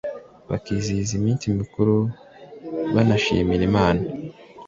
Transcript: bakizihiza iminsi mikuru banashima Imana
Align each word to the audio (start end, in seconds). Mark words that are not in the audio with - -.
bakizihiza 0.49 1.11
iminsi 1.19 1.45
mikuru 1.59 1.95
banashima 2.93 3.51
Imana 3.69 4.03